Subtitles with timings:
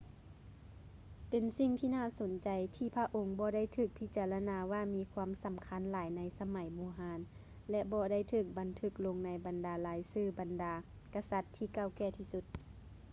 [1.29, 7.19] ເປັນສິ່ງທີ່ໜ້າສົນໃຈ ທີ່ພະອົງບໍ່ໄດ້ຖືກພິຈາລະນາວ່າມີຄວາມສຳຄັນຫຼາຍໃນສະໄໝບູຮານ
[7.71, 10.73] ແລະ ບໍ່ໄດ້ຖືກບັນທຶກລົງໃນບັນດາລາຍຊື່ບັນດາ
[11.15, 12.45] ກະສັດທີ່ເກົ່າແກ່ທີ່ສຸດ